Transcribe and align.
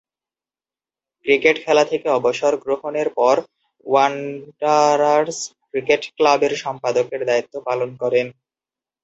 Cricket 1.25 1.55
খেলা 1.65 1.83
থেকে 1.85 2.07
অবসর 2.09 2.53
গ্রহণের 2.63 3.09
পর 3.17 3.35
ওয়ান্ডারার্স 3.85 5.37
ক্রিকেট 5.69 6.01
ক্লাবের 6.15 6.53
সম্পাদকের 6.63 7.21
দায়িত্ব 7.25 7.53
পালন 7.67 7.89
করেন। 8.01 8.27